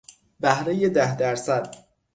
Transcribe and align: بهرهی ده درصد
بهرهی 0.39 0.89
ده 0.89 1.15
درصد 1.15 1.75